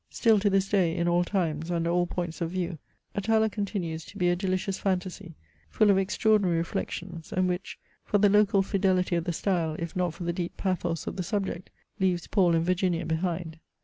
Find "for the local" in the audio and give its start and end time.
8.03-8.63